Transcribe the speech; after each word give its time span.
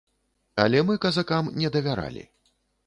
Але 0.63 0.81
мы 0.87 0.97
казакам 1.05 1.53
не 1.61 1.73
давяралі. 1.77 2.29